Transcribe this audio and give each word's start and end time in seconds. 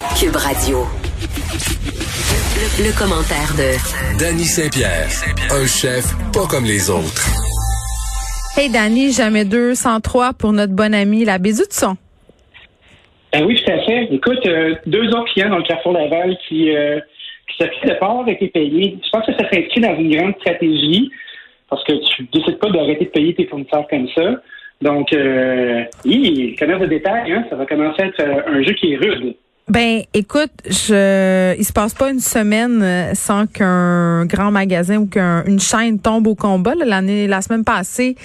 Cube 0.00 0.34
Radio. 0.36 0.78
Le, 2.56 2.88
le 2.88 2.98
commentaire 2.98 3.52
de 3.52 3.76
Danny 4.18 4.44
Saint-Pierre, 4.44 5.08
un 5.50 5.66
chef 5.66 6.16
pas 6.32 6.46
comme 6.48 6.64
les 6.64 6.88
autres. 6.88 7.28
Hey 8.56 8.70
Danny, 8.70 9.12
jamais 9.12 9.44
203 9.44 10.32
pour 10.32 10.52
notre 10.54 10.72
bon 10.72 10.94
ami 10.94 11.26
la 11.26 11.38
Bézu 11.38 11.62
de 11.68 11.72
son. 11.72 11.96
Ben 13.32 13.44
oui, 13.44 13.62
tout 13.62 13.70
à 13.70 13.78
fait. 13.84 14.08
Écoute, 14.10 14.44
euh, 14.46 14.74
deux 14.86 15.06
autres 15.08 15.32
clients 15.34 15.50
dans 15.50 15.58
le 15.58 15.64
Carrefour 15.64 15.92
Laval 15.92 16.34
qui, 16.48 16.74
euh, 16.74 16.98
qui 17.48 17.62
s'occupent 17.62 17.86
de 17.88 17.94
pas 17.98 18.06
avoir 18.06 18.28
été 18.28 18.48
payés. 18.48 18.98
Je 19.04 19.10
pense 19.10 19.26
que 19.26 19.32
ça 19.32 19.50
s'inscrit 19.52 19.82
dans 19.82 19.96
une 19.96 20.16
grande 20.16 20.34
stratégie 20.40 21.10
parce 21.68 21.84
que 21.84 21.92
tu 21.92 22.26
décides 22.32 22.58
pas 22.58 22.70
d'arrêter 22.70 23.04
de 23.04 23.10
payer 23.10 23.34
tes 23.34 23.46
fournisseurs 23.46 23.86
comme 23.88 24.08
ça. 24.14 24.40
Donc, 24.80 25.12
euh, 25.12 25.84
oui, 26.06 26.56
commerce 26.58 26.80
de 26.80 26.86
détail, 26.86 27.32
hein, 27.32 27.44
ça 27.50 27.56
va 27.56 27.66
commencer 27.66 28.02
à 28.02 28.06
être 28.06 28.20
euh, 28.20 28.42
un 28.46 28.62
jeu 28.62 28.72
qui 28.72 28.94
est 28.94 28.96
rude. 28.96 29.36
Ben, 29.70 30.02
écoute, 30.14 30.50
je, 30.66 31.54
il 31.56 31.64
se 31.64 31.72
passe 31.72 31.94
pas 31.94 32.10
une 32.10 32.18
semaine 32.18 32.82
euh, 32.82 33.14
sans 33.14 33.46
qu'un 33.46 34.26
grand 34.26 34.50
magasin 34.50 34.96
ou 34.96 35.06
qu'une 35.06 35.60
chaîne 35.60 36.00
tombe 36.00 36.26
au 36.26 36.34
combat. 36.34 36.74
là. 36.74 36.84
L'année, 36.84 37.28
la 37.28 37.40
semaine 37.40 37.62
passée, 37.62 38.16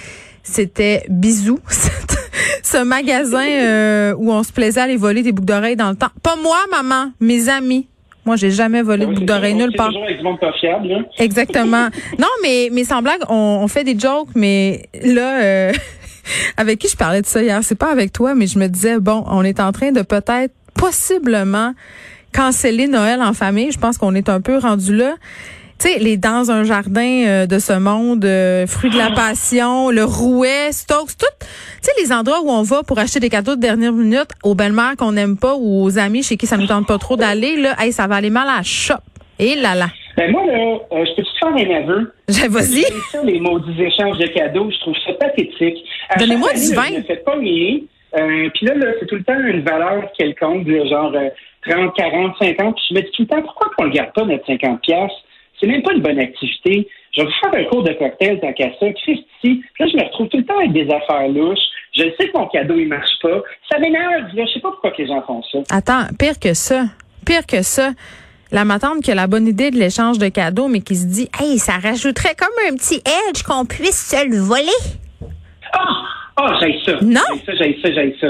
c'était 0.42 1.06
Bisous, 1.08 1.60
ce 2.64 2.84
magasin 2.84 3.46
euh, 3.48 4.16
où 4.18 4.32
on 4.32 4.42
se 4.42 4.52
plaisait 4.52 4.80
à 4.82 4.84
aller 4.86 4.96
voler 4.98 5.22
des 5.22 5.32
boucles 5.32 5.48
d'oreilles 5.48 5.76
dans 5.76 5.92
le 5.92 5.96
temps. 5.96 6.10
Pas 6.24 6.36
moi, 6.42 6.58
maman, 6.72 7.12
mes 7.20 7.48
amis. 7.48 7.88
Moi, 8.26 8.38
j'ai 8.38 8.50
jamais 8.50 8.82
volé 8.82 9.06
de 9.06 9.10
Oui, 9.10 9.14
boucles 9.14 9.28
d'oreilles 9.28 9.54
nulle 9.54 9.74
part. 9.78 9.90
toujours 9.90 10.04
avec 10.06 10.18
du 10.18 10.24
monde 10.24 10.40
pas 10.40 10.52
fiable, 10.60 10.88
là. 10.88 10.98
Exactement. 11.20 11.90
non, 12.18 12.28
mais 12.42 12.70
mais 12.72 12.84
sans 12.84 13.04
blague, 13.04 13.22
on, 13.30 13.60
on 13.62 13.68
fait 13.68 13.84
des 13.84 14.00
jokes, 14.00 14.30
mais 14.34 14.90
là, 15.04 15.44
euh, 15.44 15.72
avec 16.58 16.80
qui 16.80 16.88
je 16.88 16.98
parlais 16.98 17.22
de 17.22 17.28
ça 17.28 17.44
hier, 17.44 17.60
c'est 17.64 17.78
pas 17.78 17.92
avec 17.92 18.12
toi, 18.14 18.34
mais 18.34 18.48
je 18.48 18.58
me 18.58 18.66
disais 18.66 19.00
bon, 19.00 19.24
on 19.28 19.44
est 19.44 19.60
en 19.60 19.72
train 19.72 19.92
de 19.92 20.02
peut-être 20.02 20.52
possiblement 20.80 21.74
canceller 22.34 22.88
Noël 22.88 23.22
en 23.22 23.34
famille. 23.34 23.72
Je 23.72 23.80
pense 23.80 23.98
qu'on 23.98 24.14
est 24.16 24.30
un 24.30 24.42
peu 24.42 24.58
rendu 24.58 24.96
là. 24.96 25.16
Tu 25.78 25.90
sais, 25.90 26.00
les 26.00 26.16
dans 26.16 26.52
un 26.52 26.64
jardin 26.64 27.26
euh, 27.26 27.46
de 27.48 27.60
ce 27.60 27.74
monde, 27.74 28.24
euh, 28.24 28.66
fruits 28.66 28.92
de 28.92 28.98
la 28.98 29.12
passion, 29.12 29.90
le 29.90 30.06
rouet, 30.06 30.72
Stokes, 30.72 31.18
tout. 31.18 31.26
Tu 31.42 31.48
sais, 31.82 31.92
les 32.02 32.14
endroits 32.14 32.42
où 32.42 32.50
on 32.50 32.62
va 32.62 32.84
pour 32.84 32.98
acheter 32.98 33.20
des 33.20 33.30
cadeaux 33.30 33.56
de 33.56 33.62
dernière 33.62 33.92
minute 33.92 34.30
aux 34.44 34.56
belles-mères 34.56 34.96
qu'on 34.98 35.12
n'aime 35.12 35.38
pas 35.38 35.56
ou 35.58 35.84
aux 35.84 36.00
amis 36.00 36.24
chez 36.24 36.38
qui 36.38 36.48
ça 36.48 36.56
nous 36.56 36.68
tente 36.68 36.88
pas 36.88 36.98
trop 36.98 37.18
d'aller, 37.18 37.58
là, 37.58 37.76
hey, 37.80 37.92
ça 37.92 38.08
va 38.08 38.16
aller 38.16 38.30
mal 38.30 38.48
à 38.48 38.58
la 38.58 38.64
shop. 38.64 38.96
Et 39.38 39.56
là 39.56 39.76
là. 39.76 39.88
Ben 40.16 40.32
moi, 40.32 40.46
là, 40.46 40.54
euh, 40.54 41.06
je 41.06 41.16
peux 41.16 41.24
te 41.24 41.38
faire 41.38 41.50
un 41.50 41.84
aveu. 41.84 42.14
Vas-y. 42.50 42.86
Ça, 43.12 43.22
les 43.22 43.40
maudits 43.42 43.82
échanges 43.82 44.18
de 44.18 44.28
cadeaux. 44.28 44.70
Je 44.72 44.80
trouve 44.80 44.96
ça 45.06 45.12
pathétique. 45.14 45.84
Donnez-moi 46.18 46.54
du 46.54 46.74
vin. 46.74 46.88
Je 46.88 46.98
ne 47.00 47.04
fais 47.04 47.18
pas 47.18 47.38
nier. 47.38 47.86
Euh, 48.18 48.50
puis 48.54 48.66
là, 48.66 48.76
là 48.76 48.92
c'est 49.00 49.08
tout 49.08 49.16
le 49.16 49.24
temps 49.24 49.40
une 49.40 49.62
valeur 49.62 50.12
quelconque, 50.18 50.68
genre 50.90 51.14
euh, 51.16 51.30
30, 51.68 51.96
40, 51.96 52.36
50. 52.40 52.76
Puis 52.76 52.86
je 52.90 52.96
me 52.96 53.02
dis 53.02 53.12
tout 53.12 53.22
le 53.24 53.28
temps, 53.28 53.42
pourquoi 53.42 53.72
on 53.80 53.84
ne 53.84 53.88
le 53.90 53.94
garde 53.94 54.14
pas 54.14 54.26
notre 54.26 54.46
50 54.46 54.82
piastres? 54.82 55.24
C'est 55.60 55.68
même 55.68 55.84
pas 55.84 55.94
une 55.94 56.02
bonne 56.02 56.20
activité. 56.20 56.88
Je 57.16 57.22
vais 57.22 57.28
vous 57.28 57.34
faire 57.42 57.62
un 57.62 57.64
cours 57.70 57.84
de 57.84 57.94
cocktail 57.94 58.40
tant 58.42 58.54
qu'à 58.54 58.70
ça. 58.80 58.92
Christy. 58.92 59.26
Puis 59.42 59.64
là, 59.80 59.88
je 59.88 59.98
me 59.98 60.04
retrouve 60.04 60.28
tout 60.28 60.38
le 60.38 60.46
temps 60.46 60.58
avec 60.58 60.74
des 60.74 60.88
affaires 60.94 61.30
louches. 61.30 61.58
Je 61.96 62.04
sais 62.20 62.28
que 62.28 62.38
mon 62.38 62.48
cadeau, 62.48 62.76
il 62.78 62.90
marche 62.90 63.20
pas. 63.22 63.42
Ça 63.72 63.80
m'énerve. 63.80 64.26
Je 64.36 64.54
sais 64.54 64.60
pas 64.60 64.72
pourquoi 64.72 64.92
que 64.92 65.02
les 65.02 65.08
gens 65.08 65.22
font 65.22 65.42
ça. 65.44 65.60
Attends, 65.70 66.14
pire 66.20 66.40
que 66.40 66.54
ça. 66.54 66.84
Pire 67.26 67.46
que 67.48 67.62
ça. 67.62 67.92
La 68.52 68.66
matante 68.66 69.02
qui 69.02 69.12
a 69.12 69.16
la 69.16 69.28
bonne 69.28 69.48
idée 69.48 69.72
de 69.72 69.78
l'échange 69.78 70.18
de 70.18 70.28
cadeaux, 70.28 70.68
mais 70.68 70.82
qui 70.82 70.96
se 70.96 71.08
dit, 71.08 71.30
hey, 71.42 71.58
ça 71.58 71.74
rajouterait 71.74 72.36
comme 72.38 72.50
un 72.70 72.76
petit 72.76 73.02
edge 73.30 73.44
qu'on 73.44 73.66
puisse 73.66 74.10
se 74.10 74.30
le 74.30 74.38
voler. 74.38 74.68
Ah! 75.74 76.25
Ah, 76.38 76.60
j'ai 76.62 76.80
ça. 76.86 77.00
Non? 77.02 77.22
J'ai 77.34 77.46
ça, 77.46 77.64
j'ai 77.64 77.80
ça, 77.82 77.92
j'ai 77.92 78.16
ça. 78.20 78.28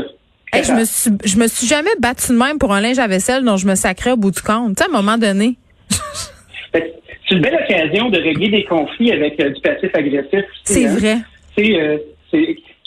Hey, 0.54 0.64
je 0.64 0.72
me 0.72 0.86
suis, 0.86 1.12
je 1.26 1.38
me 1.38 1.48
suis 1.48 1.68
jamais 1.68 1.90
battue 2.00 2.32
de 2.32 2.38
même 2.38 2.60
pour 2.60 2.74
un 2.74 2.82
linge 2.82 3.00
à 3.00 3.08
vaisselle 3.08 3.44
dont 3.44 3.58
je 3.58 3.68
me 3.68 3.76
sacrais 3.76 4.12
au 4.12 4.18
bout 4.18 4.32
du 4.32 4.42
compte. 4.42 4.78
Tu 4.78 4.84
sais, 4.84 4.90
à 4.90 4.94
un 4.94 5.02
moment 5.02 5.18
donné. 5.18 5.56
Que 5.90 5.96
C'est 7.28 7.36
une 7.36 7.42
belle 7.42 7.56
occasion 7.56 8.10
de 8.10 8.20
régler 8.20 8.50
des 8.50 8.66
conflits 8.66 9.12
avec 9.12 9.40
euh, 9.42 9.50
du 9.50 9.60
passif 9.62 9.90
agressif. 9.96 10.46
C'est 10.64 10.86
hein. 10.86 10.96
vrai. 10.96 11.18
C'est, 11.58 11.82
euh, 11.82 11.98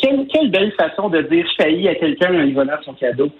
quelle, 0.00 0.26
quelle 0.32 0.50
belle 0.50 0.72
façon 0.78 1.08
de 1.08 1.22
dire 1.22 1.44
je 1.44 1.62
faillis 1.62 1.88
à 1.88 1.96
quelqu'un 1.96 2.34
en 2.34 2.42
lui 2.42 2.52
volant 2.52 2.76
son 2.84 2.94
cadeau. 2.94 3.30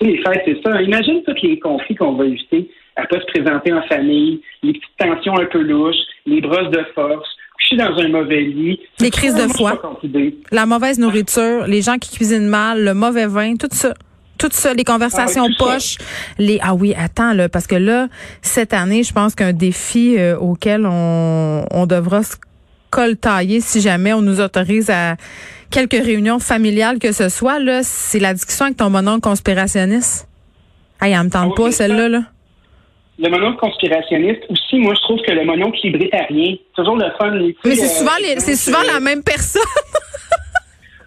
Tu 0.00 0.06
sais, 0.06 0.12
les 0.12 0.18
fêtes, 0.18 0.42
c'est 0.44 0.60
ça. 0.62 0.82
Imagine 0.82 1.22
tous 1.22 1.36
les 1.42 1.58
conflits 1.60 1.94
qu'on 1.94 2.14
va 2.14 2.26
éviter 2.26 2.68
à 2.96 3.06
pas 3.06 3.20
se 3.20 3.26
présenter 3.26 3.72
en 3.72 3.82
famille, 3.82 4.40
les 4.64 4.72
petites 4.72 4.96
tensions 4.98 5.38
un 5.38 5.46
peu 5.46 5.62
louches, 5.62 5.94
les 6.26 6.40
brosses 6.40 6.70
de 6.70 6.84
force, 6.94 7.28
coucher 7.58 7.76
dans 7.76 7.96
un 7.98 8.08
mauvais 8.08 8.40
lit. 8.40 8.80
Les 9.00 9.10
crises 9.10 9.34
de 9.34 9.42
je 9.42 9.48
suis 9.48 9.58
foie. 9.58 9.80
La 10.52 10.66
mauvaise 10.66 10.98
nourriture, 10.98 11.66
les 11.66 11.82
gens 11.82 11.98
qui 11.98 12.14
cuisinent 12.16 12.48
mal, 12.48 12.84
le 12.84 12.94
mauvais 12.94 13.26
vin, 13.26 13.56
tout 13.56 13.68
ça. 13.72 13.94
Tout 14.38 14.48
ça, 14.52 14.72
les 14.72 14.84
conversations 14.84 15.48
Ah 15.50 15.54
poches, 15.58 15.96
les 16.38 16.60
ah 16.62 16.72
oui, 16.72 16.94
attends 16.96 17.32
là, 17.32 17.48
parce 17.48 17.66
que 17.66 17.74
là 17.74 18.06
cette 18.40 18.72
année, 18.72 19.02
je 19.02 19.12
pense 19.12 19.34
qu'un 19.34 19.52
défi 19.52 20.14
euh, 20.16 20.38
auquel 20.38 20.86
on, 20.86 21.64
on 21.72 21.86
devra 21.86 22.22
se 22.22 22.36
coltailler 22.90 23.60
si 23.60 23.80
jamais 23.80 24.12
on 24.12 24.22
nous 24.22 24.40
autorise 24.40 24.90
à 24.90 25.16
quelques 25.70 26.00
réunions 26.00 26.38
familiales 26.38 27.00
que 27.00 27.10
ce 27.10 27.28
soit 27.28 27.58
là, 27.58 27.80
c'est 27.82 28.20
la 28.20 28.32
discussion 28.32 28.66
avec 28.66 28.76
ton 28.76 28.90
bonhomme 28.90 29.20
conspirationniste. 29.20 30.28
Ah, 31.00 31.08
elle 31.08 31.18
me 31.24 31.30
tente 31.30 31.54
Ah 31.56 31.60
oui, 31.60 31.64
pas 31.64 31.72
celle-là 31.72 32.08
là. 32.08 32.22
Le 33.18 33.30
mononcle 33.30 33.58
conspirationniste, 33.58 34.44
aussi, 34.48 34.76
moi, 34.76 34.94
je 34.94 35.00
trouve 35.00 35.20
que 35.22 35.32
le 35.32 35.44
mononcle 35.44 35.78
libétarien, 35.82 36.54
c'est 36.56 36.82
toujours 36.82 36.96
le 36.96 37.10
fun. 37.18 37.30
Mais 37.32 37.74
c'est 37.74 37.84
euh, 37.84 37.98
souvent 37.98 38.16
les, 38.20 38.38
c'est 38.38 38.54
souvent 38.54 38.82
la 38.82 39.00
même 39.00 39.22
personne. 39.22 39.62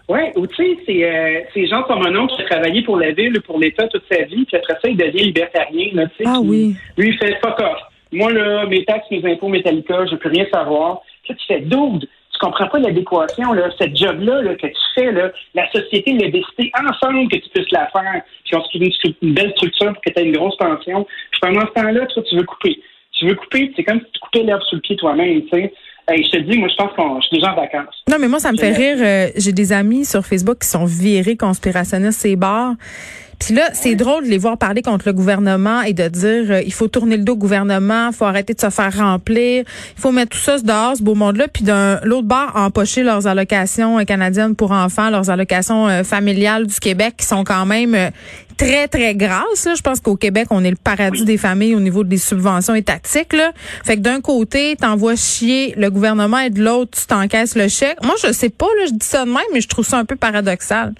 Oui, 0.08 0.20
ou 0.36 0.46
tu 0.46 0.56
sais, 0.56 0.78
c'est 0.84 1.04
euh, 1.04 1.40
ces 1.54 1.66
gens 1.68 1.84
comme 1.84 2.02
qui 2.02 2.42
a 2.42 2.44
travaillé 2.44 2.82
pour 2.82 2.98
la 2.98 3.12
ville 3.12 3.38
ou 3.38 3.40
pour 3.40 3.58
l'État 3.58 3.88
toute 3.88 4.02
sa 4.10 4.22
vie, 4.24 4.44
puis 4.44 4.56
après 4.56 4.74
ça, 4.74 4.88
il 4.88 4.96
devient 4.96 5.24
libertarien, 5.24 5.88
là, 5.94 6.06
tu 6.08 6.16
sais. 6.18 6.24
Ah 6.26 6.38
oui. 6.38 6.74
Lui, 6.98 7.08
il 7.08 7.18
fait 7.18 7.38
fuck 7.40 7.58
off. 7.60 7.78
Moi, 8.12 8.30
là, 8.30 8.66
mes 8.66 8.84
taxes, 8.84 9.06
mes 9.10 9.24
impôts, 9.24 9.48
Metallica, 9.48 10.04
je 10.04 10.16
peux 10.16 10.28
rien 10.28 10.44
savoir. 10.52 11.00
Puis 11.24 11.34
tu 11.34 11.46
fais 11.46 11.60
double. 11.60 12.06
Tu 12.42 12.48
comprends 12.48 12.66
pas 12.66 12.80
l'adéquation, 12.80 13.52
là, 13.52 13.70
cette 13.78 13.96
job-là 13.96 14.42
là, 14.42 14.56
que 14.56 14.66
tu 14.66 14.74
fais, 14.96 15.12
là, 15.12 15.30
la 15.54 15.70
société 15.70 16.12
l'a 16.14 16.28
décidé 16.28 16.72
ensemble 16.76 17.28
que 17.28 17.36
tu 17.36 17.48
puisses 17.50 17.70
la 17.70 17.86
faire. 17.92 18.22
Puis 18.44 18.56
on 18.56 18.64
se 18.64 18.68
crée 18.76 19.14
une, 19.22 19.32
belle 19.32 19.52
structure 19.52 19.92
pour 19.92 20.02
que 20.02 20.10
tu 20.10 20.18
aies 20.18 20.24
une 20.24 20.36
grosse 20.36 20.56
pension. 20.56 21.06
Puis 21.30 21.40
pendant 21.40 21.60
ce 21.60 21.72
temps-là, 21.80 22.04
toi, 22.06 22.22
tu 22.28 22.36
veux 22.36 22.42
couper. 22.42 22.80
Tu 23.12 23.28
veux 23.28 23.36
couper, 23.36 23.72
c'est 23.76 23.84
comme 23.84 24.00
si 24.00 24.06
tu 24.12 24.18
coupais 24.18 24.42
l'herbe 24.42 24.62
sous 24.62 24.74
le 24.74 24.80
pied 24.80 24.96
toi-même, 24.96 25.42
tu 25.42 25.50
sais. 25.50 25.72
Hey, 26.08 26.24
je 26.24 26.30
te 26.30 26.38
dis, 26.38 26.58
moi, 26.58 26.66
je 26.68 26.74
pense 26.74 26.92
qu'on 26.96 27.20
je 27.20 27.26
suis 27.28 27.36
déjà 27.36 27.52
en 27.52 27.54
vacances. 27.54 28.02
Non, 28.10 28.16
mais 28.18 28.26
moi, 28.26 28.40
ça 28.40 28.50
me 28.50 28.56
fait 28.56 28.72
rire. 28.72 28.96
euh, 28.98 29.28
J'ai 29.36 29.52
des 29.52 29.72
amis 29.72 30.04
sur 30.04 30.26
Facebook 30.26 30.58
qui 30.62 30.66
sont 30.66 30.84
virés 30.84 31.36
conspirationnistes, 31.36 32.22
ces 32.22 32.34
bars. 32.34 32.72
Puis 33.44 33.54
là, 33.54 33.70
c'est 33.72 33.96
drôle 33.96 34.24
de 34.24 34.28
les 34.28 34.38
voir 34.38 34.56
parler 34.56 34.82
contre 34.82 35.08
le 35.08 35.12
gouvernement 35.12 35.82
et 35.82 35.94
de 35.94 36.06
dire 36.06 36.44
euh, 36.48 36.62
il 36.64 36.72
faut 36.72 36.86
tourner 36.86 37.16
le 37.16 37.24
dos 37.24 37.32
au 37.32 37.36
gouvernement, 37.36 38.10
il 38.10 38.14
faut 38.14 38.24
arrêter 38.24 38.54
de 38.54 38.60
se 38.60 38.70
faire 38.70 38.96
remplir, 38.96 39.64
il 39.96 40.00
faut 40.00 40.12
mettre 40.12 40.36
tout 40.36 40.42
ça 40.42 40.58
dehors, 40.58 40.96
ce 40.96 41.02
beau 41.02 41.16
monde-là. 41.16 41.48
Puis 41.48 41.64
d'un 41.64 41.98
l'autre 42.04 42.28
bar, 42.28 42.52
empocher 42.54 43.02
leurs 43.02 43.26
allocations 43.26 43.98
euh, 43.98 44.04
canadiennes 44.04 44.54
pour 44.54 44.70
enfants, 44.70 45.10
leurs 45.10 45.28
allocations 45.28 45.88
euh, 45.88 46.04
familiales 46.04 46.68
du 46.68 46.78
Québec 46.78 47.14
qui 47.18 47.26
sont 47.26 47.42
quand 47.42 47.66
même 47.66 47.96
euh, 47.96 48.10
très, 48.56 48.86
très 48.86 49.16
grasses. 49.16 49.64
là. 49.64 49.74
Je 49.74 49.82
pense 49.82 49.98
qu'au 49.98 50.14
Québec, 50.14 50.46
on 50.50 50.62
est 50.62 50.70
le 50.70 50.76
paradis 50.76 51.24
des 51.24 51.36
familles 51.36 51.74
au 51.74 51.80
niveau 51.80 52.04
des 52.04 52.18
subventions 52.18 52.76
étatiques. 52.76 53.32
Là. 53.32 53.50
Fait 53.84 53.96
que 53.96 54.02
d'un 54.02 54.20
côté, 54.20 54.76
t'envoies 54.76 55.16
chier 55.16 55.74
le 55.76 55.90
gouvernement 55.90 56.38
et 56.38 56.50
de 56.50 56.62
l'autre, 56.62 56.96
tu 56.96 57.06
t'encaisses 57.06 57.56
le 57.56 57.66
chèque. 57.66 58.04
Moi, 58.04 58.14
je 58.22 58.32
sais 58.32 58.50
pas, 58.50 58.68
là, 58.78 58.86
je 58.86 58.92
dis 58.92 59.06
ça 59.06 59.24
de 59.24 59.30
même, 59.30 59.42
mais 59.52 59.60
je 59.60 59.68
trouve 59.68 59.84
ça 59.84 59.98
un 59.98 60.04
peu 60.04 60.14
paradoxal. 60.14 60.94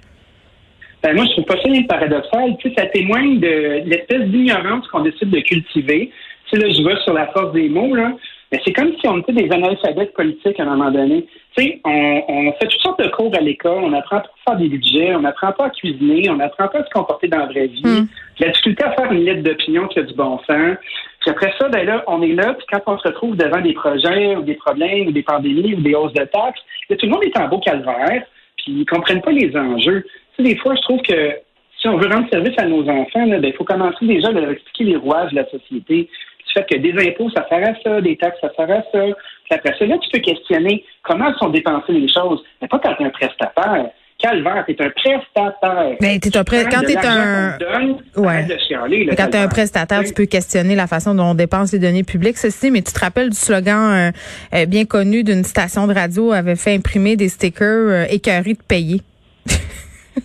Ben 1.03 1.17
moi, 1.17 1.25
je 1.27 1.33
trouve 1.33 1.45
pas 1.45 1.57
ça 1.57 1.69
paradoxal. 1.89 2.57
Tu 2.59 2.69
sais, 2.69 2.75
ça 2.79 2.87
témoigne 2.87 3.41
de 3.41 3.83
l'espèce 3.85 4.23
d'ignorance 4.29 4.87
qu'on 4.89 5.01
décide 5.01 5.31
de 5.31 5.41
cultiver. 5.41 6.11
Tu 6.49 6.61
sais, 6.61 6.65
là, 6.65 6.73
je 6.73 6.83
vais 6.83 7.01
sur 7.03 7.13
la 7.13 7.27
force 7.29 7.53
des 7.53 7.69
mots, 7.69 7.95
là. 7.95 8.13
Mais 8.53 8.61
c'est 8.67 8.73
comme 8.75 8.93
si 9.01 9.09
on 9.09 9.19
était 9.19 9.33
des 9.33 9.51
analphabètes 9.51 10.13
politiques 10.13 10.61
à 10.61 10.65
un 10.65 10.77
moment 10.77 10.91
donné. 10.91 11.27
Tu 11.57 11.65
sais, 11.65 11.81
on, 11.85 12.23
on 12.29 12.53
fait 12.53 12.67
toutes 12.69 12.83
sortes 12.83 13.03
de 13.03 13.09
cours 13.09 13.35
à 13.35 13.41
l'école, 13.41 13.83
on 13.83 13.93
apprend 13.95 14.21
pas 14.21 14.27
à 14.27 14.51
faire 14.51 14.59
des 14.59 14.69
budgets, 14.69 15.15
on 15.15 15.25
apprend 15.25 15.53
pas 15.53 15.67
à 15.67 15.71
cuisiner, 15.71 16.29
on 16.29 16.39
apprend 16.39 16.69
pas 16.69 16.81
à 16.81 16.85
se 16.85 16.91
comporter 16.91 17.29
dans 17.29 17.39
la 17.39 17.47
vraie 17.47 17.69
vie. 17.69 17.83
Mm. 17.83 18.09
La 18.41 18.49
difficulté 18.49 18.85
à 18.85 18.93
faire 18.93 19.11
une 19.11 19.25
lettre 19.25 19.43
d'opinion 19.43 19.89
qui 19.89 20.01
a 20.01 20.03
du 20.03 20.13
bon 20.13 20.39
sens. 20.47 20.77
Puis 21.21 21.31
après 21.31 21.55
ça, 21.59 21.69
ben 21.71 21.87
là, 21.87 22.05
on 22.07 22.21
est 22.21 22.35
là, 22.35 22.53
puis 22.53 22.67
quand 22.71 22.83
on 22.87 22.99
se 22.99 23.09
retrouve 23.09 23.37
devant 23.37 23.61
des 23.61 23.73
projets 23.73 24.37
ou 24.37 24.43
des 24.43 24.55
problèmes 24.55 25.09
ou 25.09 25.13
des 25.13 25.23
pandémies 25.23 25.75
ou 25.75 25.81
des 25.81 25.95
hausses 25.95 26.13
de 26.13 26.25
taxes, 26.25 26.61
là, 26.91 26.97
tout 26.97 27.07
le 27.07 27.13
monde 27.13 27.25
est 27.25 27.39
en 27.39 27.49
beau 27.49 27.59
calvaire, 27.59 28.23
puis 28.59 28.81
ils 28.81 28.87
comprennent 28.87 29.23
pas 29.23 29.33
les 29.33 29.57
enjeux. 29.57 30.05
Tu 30.37 30.45
sais, 30.45 30.51
des 30.55 30.57
fois, 30.59 30.75
je 30.77 30.83
trouve 30.83 31.01
que 31.03 31.33
si 31.81 31.89
on 31.89 31.97
veut 31.99 32.09
rendre 32.09 32.29
service 32.31 32.55
à 32.59 32.65
nos 32.67 32.83
enfants, 32.89 33.27
ben, 33.27 33.43
il 33.45 33.53
faut 33.55 33.65
commencer 33.65 34.07
déjà 34.07 34.29
à 34.29 34.33
leur 34.33 34.51
expliquer 34.51 34.85
les 34.85 34.97
rouages 34.97 35.31
de 35.31 35.37
la 35.37 35.51
société. 35.51 36.09
Du 36.47 36.53
fait 36.55 36.67
que 36.71 36.79
des 36.79 37.09
impôts, 37.09 37.31
ça 37.31 37.47
sert 37.49 37.67
à 37.69 37.73
ça, 37.83 38.01
des 38.01 38.17
taxes, 38.17 38.39
ça 38.41 38.51
sert 38.57 38.71
à 38.71 38.83
ça. 38.93 39.01
Puis 39.05 39.53
après 39.59 39.75
ça, 39.79 39.85
là, 39.87 39.97
tu 39.99 40.09
peux 40.11 40.19
questionner 40.21 40.85
comment 41.03 41.33
sont 41.39 41.49
dépensées 41.49 41.93
les 41.93 42.09
choses. 42.09 42.43
Mais 42.61 42.69
pas 42.69 42.79
quand 42.79 42.95
tu 42.95 43.03
es 43.03 43.07
un 43.07 43.11
prestataire. 43.11 43.87
Calvaire, 44.19 44.63
t'es 44.69 44.77
un 44.81 44.91
prestataire. 44.91 45.97
Ben, 46.01 46.21
t'es 46.21 46.37
un 46.37 46.45
pré- 46.45 46.63
Tu 46.63 46.69
quand 46.71 46.83
de 46.83 46.87
t'es 46.87 46.97
un- 47.05 47.57
donne, 47.59 47.97
Ouais. 48.17 48.29
arrête 48.29 48.49
de 48.49 48.57
chialer, 48.69 49.05
là, 49.05 49.11
Mais 49.13 49.17
quand 49.17 49.31
tu 49.31 49.37
es 49.37 49.41
un 49.41 49.49
prestataire, 49.49 49.99
Oui. 50.01 50.07
tu 50.07 50.15
peux 50.15 50.27
questionner 50.27 50.77
la 50.77 50.87
façon 50.87 51.15
dont 51.17 51.25
on 51.31 51.35
dépense 51.35 51.73
les 51.73 51.81
données 51.81 52.05
publiques. 52.05 52.39
Ceci, 52.39 52.71
mais 52.71 52.83
tu 52.83 52.93
te 52.93 53.01
rappelles 53.01 53.31
du 53.31 53.37
slogan 53.37 54.13
euh, 54.55 54.57
euh, 54.57 54.67
bien 54.67 54.85
connu 54.85 55.25
d'une 55.25 55.43
station 55.43 55.89
de 55.89 55.95
radio 55.95 56.31
avait 56.31 56.55
fait 56.55 56.73
imprimer 56.75 57.17
des 57.17 57.29
stickers 57.29 57.67
euh, 57.67 58.05
écœurés 58.11 58.53
de 58.55 58.63
payer. 58.63 59.01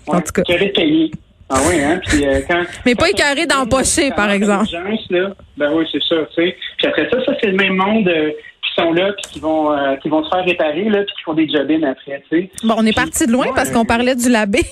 En 0.07 0.21
tout 0.21 0.31
cas. 0.33 0.43
Payé. 0.43 1.11
Ah 1.49 1.59
oui, 1.67 1.81
hein? 1.81 2.01
Puis, 2.05 2.25
euh, 2.25 2.41
quand, 2.47 2.63
Mais 2.85 2.93
pas 2.95 3.09
écarré 3.09 3.45
d'empocher, 3.45 4.11
par 4.11 4.29
exemple. 4.31 4.67
Là, 5.09 5.29
ben 5.55 5.71
oui, 5.73 5.85
c'est 5.91 6.03
ça, 6.03 6.15
tu 6.35 6.43
sais. 6.43 6.57
Puis 6.77 6.87
après 6.87 7.09
ça, 7.09 7.23
ça, 7.23 7.33
c'est 7.39 7.47
le 7.47 7.55
même 7.55 7.75
monde 7.75 8.07
euh, 8.09 8.31
qui 8.31 8.81
sont 8.81 8.91
là, 8.91 9.13
puis 9.13 9.31
qui 9.31 9.39
vont, 9.39 9.71
euh, 9.71 9.95
qui 9.95 10.09
vont 10.09 10.23
se 10.25 10.29
faire 10.29 10.43
réparer, 10.43 10.83
là, 10.89 11.03
puis 11.03 11.15
qui 11.15 11.23
font 11.23 11.33
des 11.33 11.47
job 11.47 11.71
après, 11.85 12.21
tu 12.29 12.37
sais. 12.37 12.49
Bon, 12.63 12.75
on 12.77 12.85
est 12.85 12.95
parti 12.95 13.25
de 13.25 13.31
loin 13.31 13.47
parce 13.55 13.71
qu'on 13.71 13.85
parlait 13.85 14.15
du 14.15 14.29
labé. 14.29 14.59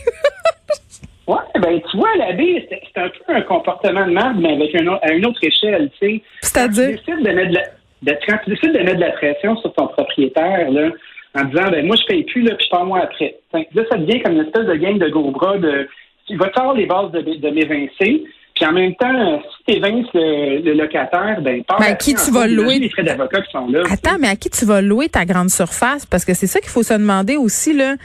Oui, 1.27 1.37
ben 1.59 1.81
tu 1.89 1.97
vois, 1.97 2.15
l'abbé, 2.17 2.67
c'est 2.69 3.01
un 3.01 3.09
peu 3.09 3.33
un 3.33 3.41
comportement 3.41 4.05
de 4.05 4.11
merde, 4.11 4.37
mais 4.39 4.53
avec 4.53 4.75
un, 4.75 4.87
à 5.01 5.11
une 5.11 5.25
autre 5.25 5.43
échelle, 5.43 5.89
tu 5.99 6.07
sais. 6.07 6.21
C'est-à-dire? 6.41 6.99
Quand 7.03 7.03
tu 7.03 7.11
décides 7.11 7.25
de 7.25 7.31
mettre 7.31 7.49
de 7.49 7.55
la, 7.55 8.15
quand 8.27 8.37
tu 8.43 8.49
décides 8.51 8.73
de 8.73 8.79
mettre 8.83 8.97
de 8.97 9.01
la 9.01 9.11
pression 9.13 9.57
sur 9.57 9.73
ton 9.73 9.87
propriétaire, 9.87 10.69
là, 10.69 10.91
en 11.35 11.43
disant, 11.45 11.69
ben 11.69 11.85
moi, 11.85 11.95
je 11.95 12.05
paye 12.05 12.23
plus, 12.23 12.41
là, 12.41 12.55
puis 12.55 12.65
je 12.65 12.69
pars 12.69 12.85
moi 12.85 13.01
après. 13.03 13.37
Là, 13.53 13.83
ça 13.89 13.97
devient 13.97 14.21
comme 14.21 14.33
une 14.33 14.45
espèce 14.45 14.65
de 14.65 14.75
gang 14.75 14.97
de 14.97 15.09
gros 15.09 15.31
bras 15.31 15.57
de, 15.57 15.87
tu 16.27 16.37
vas 16.37 16.49
avoir 16.55 16.73
les 16.73 16.85
bases 16.85 17.11
de, 17.11 17.21
de 17.21 17.49
m'évincer, 17.49 18.23
puis 18.55 18.65
en 18.65 18.71
même 18.71 18.95
temps, 18.95 19.41
si 19.41 19.65
tu 19.67 19.77
évinces 19.77 20.07
le, 20.13 20.73
locataire, 20.73 21.41
ben, 21.41 21.61
pas 21.65 21.75
ben, 21.77 21.87
à 21.87 21.93
qui 21.95 22.15
tu 22.15 22.31
vas 22.31 22.47
louer? 22.47 22.79
les 22.79 22.89
frais 22.89 23.03
d'avocat 23.03 23.41
qui 23.41 23.51
sont 23.51 23.67
là. 23.67 23.83
Attends, 23.91 24.17
mais 24.17 24.29
à 24.29 24.37
qui 24.37 24.49
tu 24.49 24.63
vas 24.65 24.81
louer 24.81 25.09
ta 25.09 25.25
grande 25.25 25.49
surface? 25.49 26.05
Parce 26.05 26.23
que 26.23 26.33
c'est 26.33 26.47
ça 26.47 26.61
qu'il 26.61 26.69
faut 26.69 26.83
se 26.83 26.93
demander 26.93 27.35
aussi 27.35 27.73
là. 27.73 27.95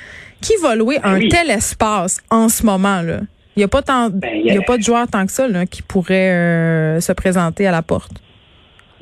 Qui 0.42 0.54
va 0.60 0.74
louer 0.74 0.98
ben 1.02 1.14
un 1.14 1.28
tel 1.28 1.50
espace 1.50 2.20
en 2.30 2.48
ce 2.48 2.66
moment 2.66 3.02
là? 3.02 3.20
Il 3.56 3.60
n'y 3.60 3.64
a 3.64 3.68
pas 3.68 3.82
tant, 3.82 4.10
ben, 4.10 4.40
il 4.42 4.52
y 4.52 4.56
a... 4.56 4.62
pas 4.62 4.76
de 4.78 4.82
joueurs 4.82 5.06
tant 5.06 5.24
que 5.26 5.32
ça 5.32 5.46
là, 5.46 5.66
qui 5.66 5.82
pourraient 5.82 6.32
euh, 6.32 7.00
se 7.00 7.12
présenter 7.12 7.66
à 7.66 7.70
la 7.70 7.82
porte. 7.82 8.12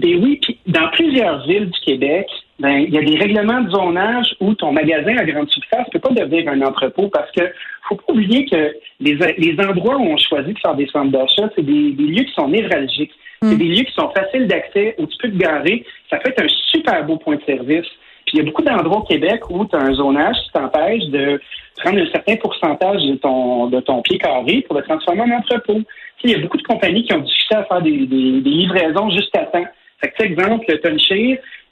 Ben 0.00 0.22
oui, 0.22 0.38
puis 0.42 0.58
dans 0.66 0.88
plusieurs 0.90 1.46
villes 1.46 1.70
du 1.70 1.80
Québec, 1.84 2.26
ben, 2.58 2.78
il 2.78 2.92
y 2.92 2.98
a 2.98 3.02
des 3.02 3.16
règlements 3.16 3.60
de 3.60 3.70
zonage 3.70 4.34
où 4.40 4.52
ton 4.54 4.72
magasin 4.72 5.16
à 5.16 5.24
grande 5.24 5.48
surface 5.48 5.86
ne 5.86 5.92
peut 5.92 6.00
pas 6.00 6.14
devenir 6.14 6.48
un 6.48 6.60
entrepôt 6.62 7.08
parce 7.08 7.30
que 7.30 7.42
faut 7.88 7.96
pas 7.96 8.12
oublier 8.12 8.44
que 8.46 8.74
les, 9.00 9.14
les 9.38 9.56
endroits 9.64 9.96
où 9.96 10.06
on 10.06 10.16
choisit 10.16 10.54
de 10.54 10.58
faire 10.58 10.74
des 10.74 10.86
centres 10.88 11.10
d'achat, 11.10 11.48
c'est 11.54 11.64
des, 11.64 11.92
lieux 11.92 12.24
qui 12.24 12.32
sont 12.34 12.48
névralgiques. 12.48 13.12
C'est 13.42 13.54
mm. 13.54 13.58
des 13.58 13.64
lieux 13.64 13.84
qui 13.84 13.94
sont 13.94 14.10
faciles 14.10 14.46
d'accès, 14.46 14.94
où 14.98 15.06
tu 15.06 15.16
peux 15.18 15.30
te 15.30 15.36
garer. 15.36 15.84
Ça 16.10 16.18
peut 16.18 16.30
être 16.30 16.42
un 16.42 16.48
super 16.70 17.04
beau 17.04 17.16
point 17.16 17.36
de 17.36 17.42
service. 17.44 17.86
Puis 18.26 18.34
il 18.34 18.38
y 18.38 18.40
a 18.40 18.44
beaucoup 18.44 18.62
d'endroits 18.62 18.98
au 18.98 19.04
Québec 19.04 19.40
où 19.48 19.64
tu 19.64 19.76
as 19.76 19.80
un 19.80 19.94
zonage 19.94 20.36
qui 20.44 20.52
t'empêche 20.52 21.04
de 21.04 21.40
prendre 21.76 21.98
un 21.98 22.10
certain 22.10 22.36
pourcentage 22.36 23.02
de 23.04 23.14
ton, 23.14 23.68
de 23.68 23.80
ton 23.80 24.02
pied 24.02 24.18
carré 24.18 24.62
pour 24.66 24.76
le 24.76 24.82
transformer 24.82 25.22
en 25.22 25.38
entrepôt. 25.38 25.80
il 26.24 26.30
y 26.30 26.34
a 26.34 26.38
beaucoup 26.38 26.58
de 26.58 26.62
compagnies 26.62 27.04
qui 27.04 27.14
ont 27.14 27.20
difficile 27.20 27.56
à 27.56 27.64
faire 27.64 27.80
des, 27.80 28.06
des, 28.06 28.40
des 28.40 28.50
livraisons 28.50 29.08
juste 29.10 29.34
à 29.36 29.44
temps. 29.46 29.66
Fait 30.00 30.10
que, 30.10 30.24
exemple, 30.24 30.64
tu 30.66 30.86
as 30.86 30.90
une 30.90 30.98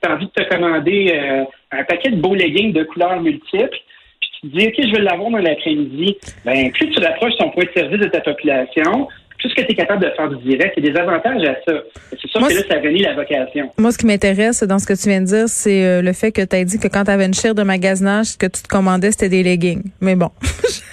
tu 0.03 0.09
as 0.09 0.15
envie 0.15 0.27
de 0.27 0.43
te 0.43 0.49
commander 0.49 1.13
euh, 1.15 1.45
un 1.73 1.85
paquet 1.85 2.11
de 2.11 2.17
beaux 2.17 2.35
leggings 2.35 2.73
de 2.73 2.85
couleurs 2.85 3.21
multiples, 3.21 3.79
puis 4.21 4.31
tu 4.41 4.49
te 4.49 4.57
dis, 4.57 4.67
OK, 4.69 4.75
je 4.79 4.93
vais 4.93 5.03
l'avoir 5.03 5.31
dans 5.31 5.39
l'après-midi. 5.39 6.17
Ben, 6.45 6.71
plus 6.73 6.91
tu 6.91 7.01
rapproches 7.01 7.37
ton 7.39 7.51
point 7.51 7.65
de 7.65 7.81
service 7.81 8.01
de 8.01 8.09
ta 8.09 8.21
population, 8.21 9.09
plus 9.39 9.55
que 9.55 9.63
tu 9.63 9.73
es 9.73 9.75
capable 9.75 10.03
de 10.03 10.11
faire 10.11 10.29
du 10.29 10.37
direct, 10.49 10.75
il 10.77 10.85
y 10.85 10.89
a 10.89 10.93
des 10.93 10.99
avantages 10.99 11.43
à 11.43 11.55
ça. 11.67 11.83
C'est 12.11 12.29
sûr 12.29 12.41
que 12.41 12.55
là, 12.55 12.61
ça 12.69 12.79
réunit 12.81 13.03
la 13.03 13.15
vocation. 13.15 13.71
Moi, 13.79 13.93
ce 13.93 13.99
qui 13.99 14.07
m'intéresse 14.07 14.63
dans 14.63 14.79
ce 14.79 14.87
que 14.87 15.01
tu 15.01 15.09
viens 15.09 15.21
de 15.21 15.27
dire, 15.27 15.49
c'est 15.49 15.85
euh, 15.85 16.03
le 16.03 16.13
fait 16.13 16.33
que 16.33 16.43
tu 16.43 16.57
as 16.57 16.65
dit 16.65 16.79
que 16.79 16.89
quand 16.89 17.05
tu 17.05 17.11
avais 17.11 17.27
une 17.27 17.35
chire 17.35 17.55
de 17.55 17.63
magasinage, 17.63 18.27
ce 18.27 18.39
que 18.39 18.47
tu 18.47 18.63
te 18.63 18.69
commandais, 18.69 19.11
c'était 19.13 19.29
des 19.29 19.43
leggings. 19.43 19.83
Mais 20.01 20.17
bon. 20.17 20.31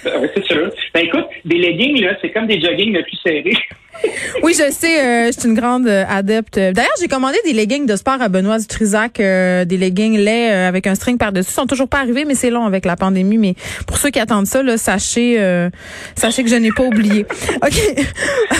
ben, 0.04 0.12
oui, 0.20 0.28
c'est 0.34 0.44
sûr. 0.44 0.70
Ben 0.94 1.04
écoute, 1.04 1.26
des 1.44 1.56
leggings, 1.56 2.02
là, 2.02 2.16
c'est 2.20 2.30
comme 2.30 2.46
des 2.46 2.60
joggings 2.60 2.92
le 2.92 3.02
plus 3.02 3.16
serrés. 3.24 3.56
oui, 4.42 4.52
je 4.52 4.70
sais, 4.70 5.00
euh, 5.00 5.32
je 5.32 5.40
suis 5.40 5.48
une 5.48 5.54
grande 5.54 5.86
euh, 5.86 6.04
adepte. 6.08 6.58
D'ailleurs, 6.58 6.92
j'ai 7.00 7.08
commandé 7.08 7.36
des 7.44 7.52
leggings 7.52 7.86
de 7.86 7.96
sport 7.96 8.20
à 8.20 8.28
Benoît 8.28 8.58
Dutrisac, 8.58 9.20
euh, 9.20 9.64
des 9.64 9.76
leggings 9.76 10.18
laids 10.18 10.50
avec 10.50 10.86
un 10.86 10.94
string 10.94 11.18
par-dessus. 11.18 11.50
Ils 11.50 11.54
sont 11.54 11.66
toujours 11.66 11.88
pas 11.88 11.98
arrivés, 11.98 12.24
mais 12.24 12.34
c'est 12.34 12.50
long 12.50 12.66
avec 12.66 12.84
la 12.84 12.96
pandémie. 12.96 13.38
Mais 13.38 13.54
pour 13.86 13.98
ceux 13.98 14.10
qui 14.10 14.18
attendent 14.18 14.46
ça, 14.46 14.62
là, 14.62 14.76
sachez, 14.76 15.38
sachez 16.16 16.42
que 16.42 16.50
je 16.50 16.56
n'ai 16.56 16.72
pas 16.72 16.84
oublié. 16.84 17.26
OK. 17.62 18.04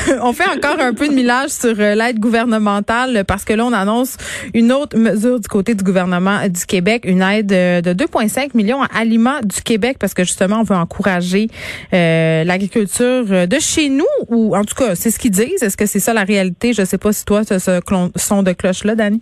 on 0.22 0.32
fait 0.32 0.48
encore 0.48 0.80
un 0.80 0.94
peu 0.94 1.08
de 1.08 1.12
millage 1.12 1.50
sur 1.50 1.74
l'aide 1.74 2.18
gouvernementale 2.18 3.24
parce 3.26 3.44
que 3.44 3.52
là, 3.52 3.64
on 3.64 3.72
annonce 3.72 4.16
une 4.54 4.72
autre 4.72 4.96
mesure 4.96 5.40
du 5.40 5.48
côté 5.48 5.74
du 5.74 5.84
gouvernement 5.84 6.48
du 6.48 6.64
Québec, 6.66 7.04
une 7.06 7.22
aide 7.22 7.46
de 7.46 7.92
2,5 7.92 8.50
millions 8.54 8.82
à 8.82 8.88
Aliments 8.98 9.40
du 9.42 9.60
Québec 9.62 9.96
parce 9.98 10.14
que 10.14 10.24
justement, 10.24 10.60
on 10.60 10.62
veut 10.62 10.76
encourager 10.76 11.48
l'agriculture 11.92 13.46
de 13.46 13.58
chez 13.58 13.88
nous 13.88 14.04
ou 14.28 14.56
en 14.56 14.64
tout 14.64 14.74
cas, 14.74 14.94
c'est 14.94 15.10
ce 15.10 15.18
qu'ils 15.24 15.30
disent? 15.30 15.62
Est-ce 15.62 15.76
que 15.76 15.86
c'est 15.86 16.00
ça 16.00 16.12
la 16.12 16.24
réalité? 16.24 16.72
Je 16.72 16.82
ne 16.82 16.86
sais 16.86 16.98
pas 16.98 17.12
si 17.12 17.24
toi, 17.24 17.44
tu 17.44 17.54
as 17.54 17.58
ce 17.58 17.80
son 18.16 18.42
de 18.42 18.52
cloche-là, 18.52 18.94
Dani. 18.94 19.20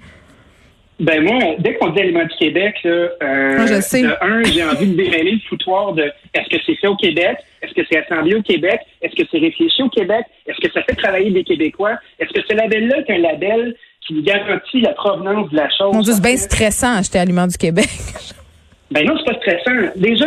Ben 0.98 1.22
moi, 1.22 1.38
dès 1.58 1.74
qu'on 1.74 1.88
dit 1.88 2.00
Aliments 2.00 2.24
du 2.24 2.36
Québec, 2.38 2.74
là, 2.84 2.90
euh, 2.90 3.56
ah, 3.58 3.64
de 3.64 4.24
un, 4.24 4.42
j'ai 4.44 4.62
envie 4.62 4.86
de 4.86 4.96
démêler 4.96 5.32
le 5.32 5.40
foutoir 5.48 5.92
de 5.94 6.02
est-ce 6.34 6.48
que 6.48 6.62
c'est 6.64 6.76
fait 6.76 6.86
au 6.86 6.96
Québec? 6.96 7.38
Est-ce 7.62 7.72
que 7.72 7.82
c'est 7.90 7.98
assemblé 7.98 8.34
au 8.36 8.42
Québec? 8.42 8.80
Est-ce 9.00 9.14
que 9.14 9.26
c'est 9.30 9.38
réfléchi 9.38 9.82
au 9.82 9.88
Québec? 9.88 10.24
Est-ce 10.46 10.58
que 10.64 10.72
ça 10.72 10.82
fait 10.82 10.94
travailler 10.94 11.30
des 11.30 11.44
Québécois? 11.44 11.98
Est-ce 12.18 12.32
que 12.32 12.46
ce 12.46 12.54
label-là 12.54 12.98
est 12.98 13.12
un 13.12 13.18
label 13.18 13.74
qui 14.06 14.22
garantit 14.22 14.80
la 14.80 14.92
provenance 14.92 15.50
de 15.50 15.56
la 15.56 15.68
chose? 15.70 15.94
Mon 15.94 16.02
Dieu, 16.02 16.12
c'est 16.12 16.22
bien 16.22 16.36
stressant 16.36 16.96
acheter 16.96 17.18
Aliments 17.18 17.46
du 17.46 17.56
Québec. 17.56 17.88
ben 18.90 19.04
non, 19.04 19.14
c'est 19.18 19.32
pas 19.32 19.38
stressant. 19.40 19.92
Déjà, 19.96 20.26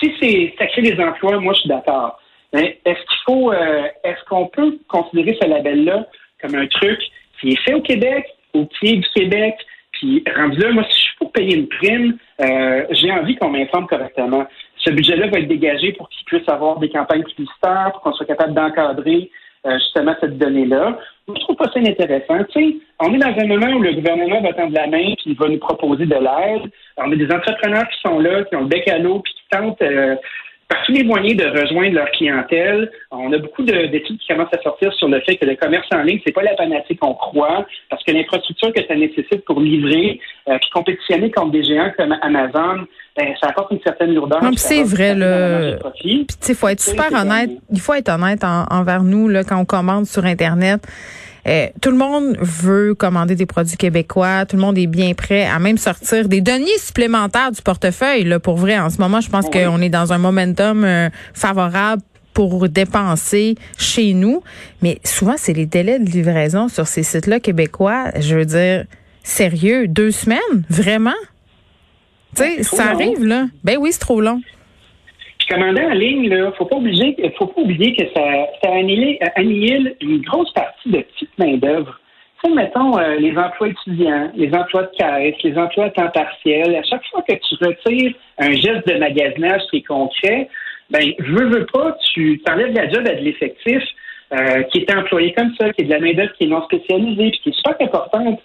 si 0.00 0.12
c'est 0.20 0.54
ça 0.58 0.66
crée 0.68 0.82
des 0.82 1.00
emplois, 1.00 1.38
moi 1.38 1.52
je 1.54 1.60
suis 1.60 1.68
d'accord. 1.68 2.18
Mais 2.52 2.80
est-ce 2.84 2.98
qu'il 2.98 3.18
faut, 3.24 3.52
euh, 3.52 3.86
est-ce 4.04 4.24
qu'on 4.28 4.46
peut 4.46 4.78
considérer 4.88 5.38
ce 5.40 5.46
label-là 5.46 6.06
comme 6.40 6.54
un 6.54 6.66
truc 6.66 6.98
qui 7.40 7.50
est 7.50 7.62
fait 7.64 7.74
au 7.74 7.82
Québec, 7.82 8.26
au 8.54 8.64
pied 8.64 8.96
du 8.96 9.08
Québec, 9.14 9.56
puis 9.92 10.24
rendu 10.34 10.58
là, 10.58 10.72
moi, 10.72 10.84
si 10.88 10.96
je 10.96 11.04
suis 11.04 11.16
pour 11.18 11.32
payer 11.32 11.56
une 11.56 11.68
prime, 11.68 12.16
euh, 12.40 12.86
j'ai 12.90 13.12
envie 13.12 13.36
qu'on 13.36 13.50
m'informe 13.50 13.86
correctement. 13.86 14.46
Ce 14.78 14.90
budget-là 14.90 15.28
va 15.28 15.38
être 15.38 15.48
dégagé 15.48 15.92
pour 15.92 16.08
qu'il 16.08 16.24
puisse 16.24 16.48
avoir 16.48 16.78
des 16.78 16.88
campagnes 16.88 17.24
publicitaires, 17.24 17.90
pour 17.92 18.02
qu'on 18.02 18.12
soit 18.14 18.26
capable 18.26 18.54
d'encadrer 18.54 19.30
euh, 19.66 19.78
justement 19.78 20.14
cette 20.20 20.38
donnée-là. 20.38 20.98
Je 21.28 21.40
trouve 21.40 21.56
pas 21.56 21.70
ça 21.70 21.80
intéressant. 21.80 22.42
Tu 22.50 22.60
sais, 22.60 22.76
on 22.98 23.12
est 23.12 23.18
dans 23.18 23.38
un 23.38 23.46
moment 23.46 23.76
où 23.76 23.82
le 23.82 23.92
gouvernement 23.92 24.40
va 24.40 24.52
tendre 24.54 24.72
la 24.72 24.86
main 24.86 25.14
puis 25.18 25.26
il 25.26 25.36
va 25.36 25.48
nous 25.48 25.58
proposer 25.58 26.06
de 26.06 26.14
l'aide. 26.14 26.70
On 26.96 27.12
a 27.12 27.16
des 27.16 27.30
entrepreneurs 27.30 27.86
qui 27.88 28.00
sont 28.00 28.18
là, 28.18 28.44
qui 28.44 28.56
ont 28.56 28.62
le 28.62 28.68
bec 28.68 28.88
à 28.88 28.98
l'eau 28.98 29.20
puis 29.20 29.34
qui 29.34 29.42
tentent 29.50 29.82
par 30.70 30.84
tous 30.84 30.92
les 30.92 31.02
moyens 31.02 31.36
de 31.36 31.46
rejoindre 31.46 31.96
leur 31.96 32.10
clientèle. 32.12 32.90
On 33.10 33.32
a 33.32 33.38
beaucoup 33.38 33.64
d'études 33.64 34.18
qui 34.18 34.28
commencent 34.28 34.54
à 34.54 34.62
sortir 34.62 34.92
sur 34.94 35.08
le 35.08 35.20
fait 35.20 35.36
que 35.36 35.44
le 35.44 35.56
commerce 35.56 35.88
en 35.92 36.02
ligne, 36.02 36.20
c'est 36.24 36.32
pas 36.32 36.44
la 36.44 36.54
panacée 36.54 36.94
qu'on 36.94 37.14
croit, 37.14 37.66
parce 37.90 38.04
que 38.04 38.12
l'infrastructure 38.12 38.72
que 38.72 38.86
ça 38.86 38.94
nécessite 38.94 39.44
pour 39.44 39.60
livrer, 39.60 40.20
euh, 40.48 40.56
puis 40.60 40.70
compétitionner 40.72 41.32
contre 41.32 41.50
des 41.50 41.64
géants 41.64 41.90
comme 41.96 42.16
Amazon, 42.22 42.86
ben, 43.16 43.34
ça 43.42 43.48
apporte 43.48 43.72
une 43.72 43.80
certaine 43.82 44.14
lourdeur. 44.14 44.40
c'est 44.56 44.84
vrai, 44.84 45.16
là. 45.16 45.76
Puis, 45.98 46.26
il 46.48 46.54
faut 46.54 46.68
être 46.68 46.80
super 46.80 47.12
honnête. 47.12 47.50
Il 47.72 47.80
faut 47.80 47.94
être 47.94 48.08
honnête 48.08 48.44
envers 48.44 49.02
nous, 49.02 49.26
là, 49.28 49.42
quand 49.42 49.58
on 49.60 49.64
commande 49.64 50.06
sur 50.06 50.24
Internet. 50.24 50.80
Euh, 51.46 51.68
tout 51.80 51.90
le 51.90 51.96
monde 51.96 52.36
veut 52.40 52.94
commander 52.94 53.34
des 53.34 53.46
produits 53.46 53.76
québécois. 53.76 54.46
Tout 54.46 54.56
le 54.56 54.62
monde 54.62 54.78
est 54.78 54.86
bien 54.86 55.14
prêt 55.14 55.46
à 55.46 55.58
même 55.58 55.78
sortir 55.78 56.28
des 56.28 56.40
deniers 56.40 56.78
supplémentaires 56.78 57.52
du 57.52 57.62
portefeuille. 57.62 58.24
Là, 58.24 58.38
pour 58.38 58.56
vrai, 58.56 58.78
en 58.78 58.90
ce 58.90 58.98
moment, 58.98 59.20
je 59.20 59.30
pense 59.30 59.46
qu'on 59.46 59.80
est 59.80 59.88
dans 59.88 60.12
un 60.12 60.18
momentum 60.18 60.84
euh, 60.84 61.08
favorable 61.34 62.02
pour 62.34 62.68
dépenser 62.68 63.56
chez 63.76 64.12
nous. 64.12 64.42
Mais 64.82 65.00
souvent, 65.04 65.34
c'est 65.36 65.52
les 65.52 65.66
délais 65.66 65.98
de 65.98 66.10
livraison 66.10 66.68
sur 66.68 66.86
ces 66.86 67.02
sites-là 67.02 67.40
québécois. 67.40 68.12
Je 68.18 68.36
veux 68.36 68.46
dire, 68.46 68.84
sérieux, 69.22 69.88
deux 69.88 70.10
semaines? 70.10 70.38
Vraiment? 70.68 71.10
Tu 72.36 72.42
sais, 72.42 72.62
ça 72.62 72.90
arrive, 72.90 73.24
là. 73.24 73.46
Ben 73.64 73.76
oui, 73.78 73.90
c'est 73.92 73.98
trop 73.98 74.20
long 74.20 74.40
commander 75.50 75.82
en 75.82 75.94
ligne, 75.94 76.28
là, 76.28 76.52
faut 76.56 76.64
pas 76.64 76.76
oublier, 76.76 77.16
faut 77.36 77.46
pas 77.46 77.60
oublier 77.60 77.94
que 77.94 78.04
ça, 78.14 78.22
ça 78.62 78.70
annihile 79.36 79.96
une 80.00 80.20
grosse 80.22 80.52
partie 80.52 80.90
de 80.90 81.00
petite 81.00 81.38
main-d'œuvre. 81.38 82.00
Tu 82.42 82.54
mettons, 82.54 82.98
euh, 82.98 83.16
les 83.16 83.36
emplois 83.36 83.68
étudiants, 83.68 84.30
les 84.34 84.52
emplois 84.54 84.84
de 84.84 84.90
caisse, 84.96 85.34
les 85.42 85.58
emplois 85.58 85.86
à 85.86 85.90
temps 85.90 86.08
partiel, 86.08 86.74
à 86.74 86.82
chaque 86.84 87.04
fois 87.10 87.22
que 87.28 87.34
tu 87.34 87.54
retires 87.62 88.14
un 88.38 88.52
geste 88.52 88.86
de 88.88 88.98
magasinage 88.98 89.62
qui 89.70 89.78
est 89.78 89.86
concret, 89.86 90.48
ben, 90.88 91.12
veux, 91.18 91.46
veux 91.48 91.66
pas, 91.66 91.96
tu 92.14 92.40
t'enlèves 92.44 92.74
la 92.74 92.88
job 92.88 93.06
à 93.06 93.14
de 93.14 93.20
l'effectif 93.20 93.82
euh, 94.32 94.62
qui 94.72 94.78
est 94.78 94.94
employé 94.94 95.32
comme 95.32 95.52
ça, 95.60 95.70
qui 95.72 95.82
est 95.82 95.84
de 95.84 95.90
la 95.90 96.00
main-d'œuvre 96.00 96.32
qui 96.38 96.44
est 96.44 96.48
non 96.48 96.62
spécialisée, 96.64 97.30
puis 97.30 97.40
qui 97.42 97.48
est 97.50 97.56
super 97.56 97.76
importante 97.80 98.40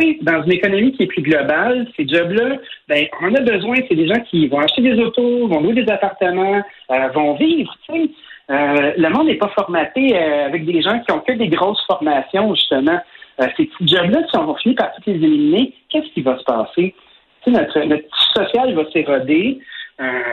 sais, 0.00 0.18
dans 0.22 0.42
une 0.42 0.52
économie 0.52 0.92
qui 0.92 1.04
est 1.04 1.06
plus 1.06 1.22
globale, 1.22 1.86
ces 1.96 2.06
jobs-là, 2.06 2.56
ben, 2.88 3.06
on 3.20 3.34
a 3.34 3.40
besoin, 3.40 3.76
c'est 3.88 3.94
des 3.94 4.06
gens 4.06 4.20
qui 4.30 4.46
vont 4.48 4.60
acheter 4.60 4.82
des 4.82 4.98
autos, 5.00 5.48
vont 5.48 5.60
louer 5.60 5.82
des 5.82 5.90
appartements, 5.90 6.62
euh, 6.90 7.08
vont 7.14 7.34
vivre, 7.34 7.74
tu 7.88 7.94
sais. 7.94 8.10
Euh, 8.50 8.92
le 8.98 9.08
monde 9.08 9.28
n'est 9.28 9.36
pas 9.36 9.50
formaté 9.54 10.14
euh, 10.14 10.46
avec 10.46 10.66
des 10.66 10.82
gens 10.82 10.98
qui 11.00 11.10
ont 11.12 11.20
que 11.20 11.32
des 11.32 11.48
grosses 11.48 11.82
formations, 11.86 12.54
justement. 12.54 13.00
ces 13.38 13.64
petits 13.64 13.88
jobs-là, 13.88 14.20
si 14.30 14.36
on 14.36 14.44
va 14.44 14.54
finir 14.58 14.76
par 14.76 14.92
tous 14.94 15.02
les 15.06 15.14
éliminer, 15.14 15.72
qu'est-ce 15.88 16.12
qui 16.12 16.22
va 16.22 16.38
se 16.38 16.44
passer? 16.44 16.94
Tu 17.42 17.50
sais, 17.52 17.58
notre, 17.58 17.80
notre 17.80 18.04
social 18.34 18.74
va 18.74 18.84
s'éroder, 18.92 19.58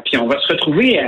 puis 0.06 0.18
on 0.18 0.28
va 0.28 0.40
se 0.40 0.54
retrouver 0.54 1.00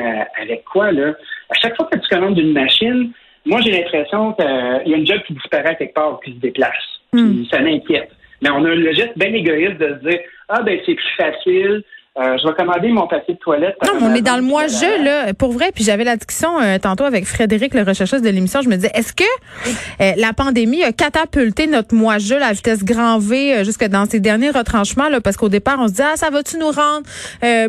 avec 0.41 0.63
quoi, 0.63 0.91
là? 0.91 1.13
À 1.49 1.55
chaque 1.55 1.75
fois 1.75 1.87
que 1.91 1.97
tu 1.97 2.07
commandes 2.07 2.37
une 2.37 2.53
machine, 2.53 3.11
moi, 3.45 3.59
j'ai 3.61 3.71
l'impression 3.71 4.33
qu'il 4.33 4.91
y 4.91 4.93
a 4.93 4.97
une 4.97 5.05
job 5.05 5.21
qui 5.27 5.33
disparaît 5.33 5.75
quelque 5.75 5.93
part 5.93 6.13
ou 6.13 6.17
qui 6.17 6.31
se 6.31 6.39
déplace. 6.39 6.71
Hmm. 7.11 7.43
ça 7.51 7.59
m'inquiète. 7.59 8.09
Mais 8.43 8.49
on 8.51 8.63
a 8.65 8.75
le 8.75 8.93
geste 8.93 9.17
bien 9.17 9.33
égoïste 9.33 9.79
de 9.79 9.99
se 9.99 10.09
dire 10.09 10.19
Ah, 10.49 10.61
ben, 10.61 10.77
c'est 10.85 10.95
plus 10.95 11.15
facile. 11.17 11.83
Euh, 12.15 12.37
je 12.37 12.47
vais 12.47 12.53
commander 12.53 12.89
mon 12.89 13.07
papier 13.07 13.33
de 13.33 13.39
toilette. 13.39 13.75
Non, 13.83 13.99
mais 13.99 14.05
on 14.05 14.13
est 14.13 14.21
dans 14.21 14.35
le 14.35 14.43
mois-je, 14.43 15.03
là, 15.03 15.33
pour 15.33 15.51
vrai. 15.51 15.71
Puis 15.73 15.83
j'avais 15.83 16.03
la 16.03 16.15
discussion 16.15 16.61
euh, 16.61 16.77
tantôt 16.77 17.05
avec 17.05 17.25
Frédéric, 17.25 17.73
le 17.73 17.81
recherchiste 17.81 18.23
de 18.23 18.29
l'émission. 18.29 18.61
Je 18.61 18.69
me 18.69 18.75
disais, 18.75 18.91
est-ce 18.93 19.13
que 19.13 19.23
euh, 19.23 20.11
la 20.17 20.31
pandémie 20.31 20.83
a 20.83 20.91
catapulté 20.91 21.65
notre 21.65 21.95
mois-je 21.95 22.35
à 22.35 22.53
vitesse 22.53 22.83
grand 22.83 23.17
V 23.17 23.65
jusque 23.65 23.85
dans 23.85 24.05
ses 24.05 24.19
derniers 24.19 24.51
retranchements? 24.51 25.09
Là, 25.09 25.21
parce 25.21 25.37
qu'au 25.37 25.49
départ, 25.49 25.77
on 25.79 25.87
se 25.87 25.93
dit, 25.93 26.03
ah, 26.03 26.15
ça 26.15 26.29
va-tu 26.29 26.59
nous 26.59 26.69
rendre 26.69 27.01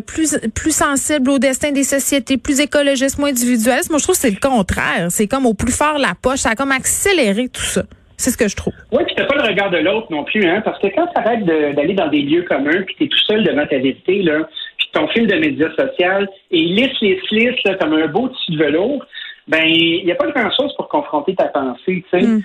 plus 0.05 0.39
plus 0.55 0.77
sensibles 0.77 1.31
au 1.31 1.39
destin 1.39 1.73
des 1.73 1.85
sociétés, 1.85 2.37
plus 2.37 2.61
écologistes, 2.61 3.19
moins 3.19 3.31
individualistes? 3.31 3.89
Moi, 3.89 3.99
je 3.99 4.05
trouve 4.05 4.17
que 4.17 4.21
c'est 4.21 4.31
le 4.31 4.41
contraire. 4.41 5.07
C'est 5.09 5.27
comme 5.27 5.47
au 5.47 5.55
plus 5.55 5.73
fort 5.73 5.97
la 5.97 6.13
poche. 6.21 6.41
Ça 6.41 6.51
a 6.51 6.55
comme 6.55 6.73
accéléré 6.73 7.49
tout 7.49 7.63
ça. 7.63 7.85
C'est 8.17 8.31
ce 8.31 8.37
que 8.37 8.49
je 8.49 8.57
trouve. 8.57 8.75
Oui, 8.93 9.03
puis 9.07 9.15
t'as 9.17 9.25
pas 9.25 9.35
le 9.35 9.43
regard 9.43 9.71
de 9.71 9.79
l'autre 9.79 10.07
non 10.11 10.25
plus, 10.25 10.45
hein, 10.47 10.61
parce 10.65 10.79
que 10.81 10.89
quand 10.89 11.07
tu 11.07 11.19
arrêtes 11.19 11.45
d'aller 11.45 11.95
dans 11.95 12.09
des 12.09 12.23
lieux 12.23 12.43
communs, 12.43 12.83
puis 12.83 12.95
t'es 12.99 13.07
tout 13.07 13.25
seul 13.27 13.43
devant 13.45 13.67
ta 13.67 13.79
vérité, 13.79 14.23
là, 14.23 14.49
puis 14.77 14.89
ton 14.93 15.09
fil 15.09 15.27
de 15.27 15.37
médias 15.37 15.71
social, 15.77 16.29
et 16.51 16.59
il 16.59 16.77
lisse, 16.77 17.01
lisse, 17.01 17.31
lisse, 17.31 17.63
là, 17.65 17.75
comme 17.75 17.93
un 17.95 18.07
beau 18.07 18.29
tissu 18.29 18.53
de 18.53 18.65
velours, 18.65 19.05
ben, 19.47 19.65
il 19.67 20.05
n'y 20.05 20.13
a 20.13 20.15
pas 20.15 20.31
grand-chose 20.31 20.75
pour 20.77 20.89
confronter 20.89 21.35
ta 21.35 21.47
pensée, 21.47 22.05
tu 22.11 22.21
sais. 22.21 22.27
Mm. 22.27 22.43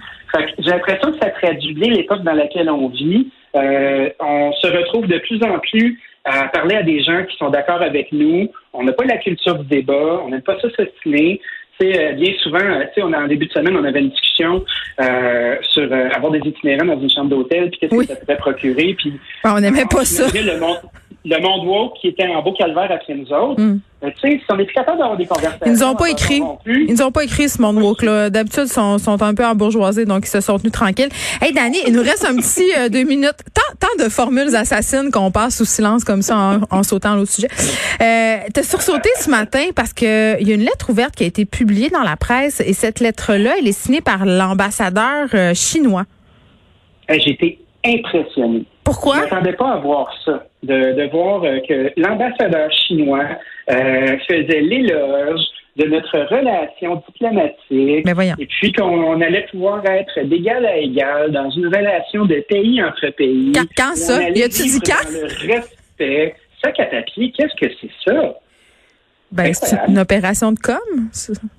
J'ai 0.59 0.71
l'impression 0.71 1.11
que 1.11 1.19
ça 1.19 1.29
traduit 1.29 1.73
bien 1.73 1.91
l'époque 1.91 2.23
dans 2.23 2.33
laquelle 2.33 2.69
on 2.69 2.89
vit. 2.89 3.31
Euh, 3.55 4.09
on 4.19 4.51
se 4.53 4.67
retrouve 4.67 5.07
de 5.07 5.17
plus 5.19 5.41
en 5.43 5.59
plus 5.59 5.99
à 6.25 6.47
parler 6.49 6.75
à 6.75 6.83
des 6.83 7.01
gens 7.01 7.23
qui 7.23 7.35
sont 7.37 7.49
d'accord 7.49 7.81
avec 7.81 8.11
nous. 8.11 8.49
On 8.73 8.83
n'a 8.83 8.91
pas 8.91 9.05
la 9.05 9.17
culture 9.17 9.57
du 9.59 9.67
débat, 9.67 10.21
on 10.23 10.29
n'aime 10.29 10.41
pas 10.41 10.59
ça 10.59 10.69
s'ostiner. 10.75 11.41
Euh, 11.81 12.11
bien 12.13 12.33
souvent, 12.43 12.59
euh, 12.59 12.83
on 12.97 13.13
a, 13.13 13.23
en 13.23 13.27
début 13.27 13.45
de 13.45 13.53
semaine, 13.53 13.77
on 13.77 13.83
avait 13.85 14.01
une 14.01 14.09
discussion 14.09 14.65
euh, 14.99 15.55
sur 15.61 15.91
avoir 15.93 16.31
des 16.33 16.39
itinérants 16.39 16.85
dans 16.85 16.99
une 16.99 17.09
chambre 17.09 17.29
d'hôtel, 17.29 17.69
puis 17.69 17.79
qu'est-ce 17.79 17.95
que 17.95 18.05
ça 18.05 18.15
pouvait 18.17 18.35
procurer. 18.35 18.95
Puis, 18.97 19.13
ah, 19.43 19.55
on 19.55 19.61
n'aimait 19.61 19.85
pas 19.89 20.03
ça. 20.03 20.27
Le 20.33 20.59
monde, 20.59 20.79
le 21.25 21.41
monde 21.41 21.67
woke 21.67 21.97
qui 21.99 22.07
était 22.07 22.27
en 22.27 22.41
beau 22.41 22.53
calvaire 22.53 22.89
après 22.91 23.13
nous 23.13 23.31
autres. 23.33 23.61
Mm. 23.61 23.81
tu 24.01 24.09
sais, 24.21 24.37
si 24.37 24.45
on 24.49 24.57
est 24.57 24.65
plus 24.65 24.73
capable 24.73 24.99
d'avoir 24.99 25.17
des 25.17 25.25
conversations. 25.25 25.65
Ils 25.65 25.73
nous 25.73 25.83
ont 25.83 25.95
pas 25.95 26.09
écrit. 26.09 26.41
Ils 26.65 26.93
nous 26.93 27.01
ont 27.01 27.11
pas 27.11 27.23
écrit 27.23 27.49
ce 27.49 27.61
monde 27.61 27.77
woke 27.77 28.03
là. 28.03 28.29
D'habitude, 28.29 28.63
ils 28.65 28.71
sont, 28.71 28.97
sont 28.97 29.21
un 29.21 29.33
peu 29.33 29.45
embourgeoisés, 29.45 30.05
donc 30.05 30.25
ils 30.25 30.29
se 30.29 30.39
sont 30.39 30.57
tenus 30.57 30.71
tranquilles. 30.71 31.09
Hey, 31.41 31.53
Danny, 31.53 31.77
il 31.85 31.93
nous 31.93 32.01
reste 32.01 32.25
un 32.25 32.35
petit 32.35 32.71
deux 32.89 33.03
minutes. 33.03 33.35
Tant, 33.53 33.87
tant 33.87 34.03
de 34.03 34.09
formules 34.09 34.55
assassines 34.55 35.11
qu'on 35.11 35.31
passe 35.31 35.57
sous 35.57 35.65
silence 35.65 36.03
comme 36.03 36.21
ça 36.21 36.37
en, 36.37 36.77
en 36.77 36.83
sautant 36.83 37.15
l'autre 37.15 37.31
sujet. 37.31 37.49
Euh, 38.01 38.37
T'as 38.53 38.63
sursauté 38.63 39.09
ce 39.19 39.29
matin 39.29 39.65
parce 39.75 39.93
que 39.93 40.39
il 40.41 40.47
y 40.47 40.51
a 40.51 40.55
une 40.55 40.63
lettre 40.63 40.89
ouverte 40.89 41.15
qui 41.15 41.23
a 41.23 41.27
été 41.27 41.45
publiée 41.45 41.89
dans 41.89 42.03
la 42.03 42.15
presse 42.15 42.61
et 42.61 42.73
cette 42.73 42.99
lettre-là, 43.01 43.55
elle 43.59 43.67
est 43.67 43.77
signée 43.77 44.01
par 44.01 44.25
l'ambassadeur 44.25 45.27
chinois. 45.53 46.05
J'ai 47.09 47.31
été 47.31 47.59
impressionné. 47.85 48.65
Pourquoi? 48.83 49.15
Je 49.15 49.21
m'attendais 49.21 49.53
pas 49.53 49.73
à 49.73 49.77
voir 49.77 50.11
ça, 50.25 50.45
de, 50.63 51.09
voir 51.11 51.43
euh, 51.43 51.59
que 51.67 51.91
l'ambassadeur 51.97 52.71
chinois 52.71 53.25
euh, 53.69 54.17
faisait 54.27 54.61
l'éloge 54.61 55.41
de 55.77 55.85
notre 55.85 56.19
relation 56.35 57.01
diplomatique. 57.07 58.07
Et 58.39 58.45
puis 58.47 58.73
qu'on 58.73 59.21
allait 59.21 59.45
pouvoir 59.51 59.85
être 59.85 60.19
d'égal 60.27 60.65
à 60.65 60.77
égal 60.77 61.31
dans 61.31 61.49
une 61.51 61.67
relation 61.67 62.25
de 62.25 62.43
pays 62.49 62.83
entre 62.83 63.09
pays. 63.11 63.53
Quand, 63.77 63.95
ça? 63.95 64.29
Y 64.29 64.43
a-tu 64.43 64.63
dit 64.63 64.81
quand? 64.81 65.09
le 65.09 65.53
respect. 65.53 66.35
Ça, 66.61 66.71
Catapie, 66.71 67.31
qu'est-ce 67.31 67.55
que 67.55 67.71
c'est 67.79 68.11
ça? 68.11 68.35
Ben, 69.31 69.53
c'est 69.53 69.77
une 69.87 69.99
opération 69.99 70.51
de 70.51 70.59
com, 70.59 71.09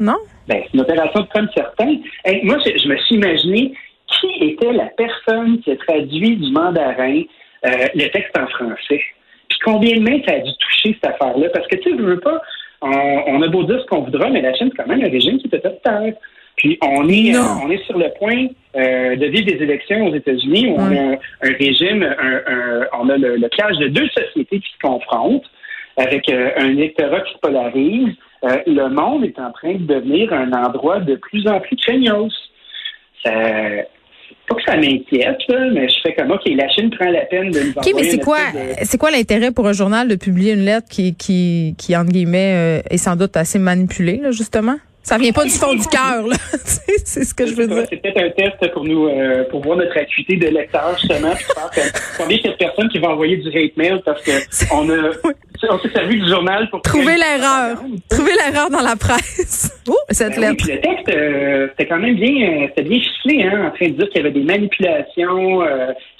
non? 0.01 0.17
Ben, 0.49 0.63
c'est 0.65 0.75
une 0.75 0.81
opération 0.81 1.21
de 1.21 1.29
com, 1.29 1.49
certain. 1.55 1.95
moi, 2.43 2.59
je, 2.65 2.89
me 2.89 2.97
suis 2.97 3.15
imaginé 3.15 3.73
qui 4.19 4.45
était 4.45 4.73
la 4.73 4.87
personne 4.97 5.61
qui 5.61 5.73
a 5.73 5.77
traduit 5.77 6.37
du 6.37 6.51
mandarin 6.53 7.23
euh, 7.67 7.87
le 7.95 8.09
texte 8.09 8.37
en 8.39 8.47
français? 8.47 9.03
Puis 9.49 9.59
combien 9.65 9.97
de 9.97 10.01
mains 10.01 10.21
ça 10.27 10.35
a 10.35 10.39
dû 10.39 10.51
toucher 10.59 10.99
cette 11.01 11.07
affaire-là? 11.07 11.49
Parce 11.53 11.67
que, 11.69 11.77
tu 11.77 11.91
sais, 11.91 11.97
je 11.97 12.03
veux 12.03 12.21
pas, 12.21 12.41
on, 12.83 13.43
a 13.43 13.49
beau 13.49 13.65
dire 13.65 13.81
ce 13.81 13.87
qu'on 13.87 14.03
voudra, 14.03 14.31
mais 14.31 14.41
la 14.41 14.55
Chine, 14.55 14.71
c'est 14.71 14.83
quand 14.83 14.89
même 14.89 15.05
un 15.05 15.11
régime 15.11 15.39
qui 15.39 15.49
peut 15.49 15.61
être 15.63 15.83
terre. 15.83 16.15
Puis 16.57 16.79
on 16.83 17.09
est, 17.09 17.35
euh, 17.35 17.41
on 17.65 17.71
est 17.71 17.83
sur 17.85 17.97
le 17.97 18.11
point 18.19 18.47
euh, 18.77 19.17
de 19.17 19.27
vivre 19.27 19.47
des 19.47 19.63
élections 19.63 20.07
aux 20.07 20.15
États-Unis 20.15 20.69
où 20.69 20.77
on 20.77 20.97
a 20.97 21.13
un 21.43 21.53
régime, 21.59 22.03
un, 22.03 22.87
on 22.99 23.09
a 23.09 23.17
le, 23.17 23.49
clash 23.49 23.77
de 23.79 23.89
deux 23.89 24.09
sociétés 24.09 24.61
qui 24.61 24.73
se 24.73 24.79
confrontent 24.87 25.49
avec 25.97 26.31
un 26.31 26.69
électorat 26.69 27.21
qui 27.21 27.33
se 27.33 27.39
polarise. 27.39 28.15
le 28.43 28.89
monde 28.89 29.25
est 29.25 29.39
en 29.39 29.53
train 29.53 29.75
de 29.75 29.87
devenir 29.87 30.33
un 30.33 30.53
endroit 30.53 31.01
de 31.01 31.17
plus 31.17 31.47
en 31.47 31.61
plus 31.61 31.77
craignos. 31.77 32.33
Ça, 33.25 33.31
pas 34.51 34.57
que 34.57 34.63
ça 34.67 34.77
m'inquiète, 34.77 35.39
mais 35.73 35.89
je 35.89 35.95
fais 36.03 36.15
comme 36.15 36.33
OK, 36.33 36.43
la 36.47 36.69
Chine 36.69 36.91
prend 36.91 37.09
la 37.09 37.25
peine 37.27 37.51
de 37.51 37.61
nous 37.61 37.71
OK, 37.77 37.93
mais 37.95 38.05
c'est 38.05 38.19
quoi, 38.19 38.39
c'est 38.83 38.99
quoi 38.99 39.11
l'intérêt 39.11 39.53
pour 39.53 39.67
un 39.69 39.73
journal 39.73 40.09
de 40.09 40.17
publier 40.17 40.53
une 40.53 40.65
lettre 40.65 40.89
qui, 40.91 41.15
qui, 41.15 41.75
qui 41.79 41.97
entre 41.97 42.11
guillemets, 42.11 42.81
euh, 42.81 42.83
est 42.91 42.99
sans 42.99 43.17
doute 43.17 43.37
assez 43.37 43.59
manipulée, 43.59 44.19
là, 44.23 44.33
justement? 44.33 44.77
Ça 45.11 45.19
vient 45.19 45.33
pas 45.33 45.43
du 45.43 45.51
fond 45.51 45.75
du 45.75 45.85
cœur, 45.89 46.25
là. 46.25 46.37
c'est 47.05 47.25
ce 47.25 47.35
que 47.35 47.45
je 47.45 47.55
veux 47.57 47.67
dire. 47.67 47.83
C'est 47.91 47.97
peut-être 47.97 48.23
un 48.23 48.31
test 48.31 48.73
pour 48.73 48.85
nous, 48.85 49.09
euh, 49.09 49.43
pour 49.51 49.61
voir 49.61 49.77
notre 49.77 49.99
acuité 49.99 50.37
de 50.37 50.47
lecteur, 50.47 50.97
justement, 51.01 51.35
puis 51.35 51.47
voir 51.53 51.69
combien 52.17 52.37
il 52.37 52.45
y 52.45 52.49
a 52.49 52.53
de 52.53 52.57
personnes 52.57 52.89
qui 52.91 53.01
vont 53.01 53.09
envoyer 53.09 53.39
du 53.39 53.49
hate 53.49 53.77
mail 53.77 54.01
parce 54.05 54.23
que 54.23 54.31
on 54.73 54.89
a, 54.89 55.11
on 55.69 55.79
s'est 55.81 55.89
servi 55.89 56.21
du 56.21 56.29
journal 56.29 56.71
pour 56.71 56.81
trouver 56.83 57.17
l'erreur. 57.17 57.79
Trouver 58.09 58.31
l'erreur 58.35 58.71
dans 58.71 58.83
la 58.83 58.95
presse. 58.95 59.77
Oh, 59.89 59.97
cette 60.11 60.37
ben 60.37 60.53
lettre. 60.53 60.65
Oui, 60.69 60.75
le 60.75 60.81
texte, 60.81 61.09
euh, 61.09 61.67
c'était 61.71 61.89
quand 61.89 61.99
même 61.99 62.15
bien, 62.15 62.29
euh, 62.49 62.67
c'était 62.69 62.89
bien 62.89 63.01
ficelé, 63.01 63.43
hein, 63.43 63.67
en 63.67 63.71
train 63.77 63.89
de 63.89 63.95
dire 63.95 64.09
qu'il 64.11 64.19
y 64.19 64.21
avait 64.21 64.31
des 64.31 64.45
manipulations 64.45 65.63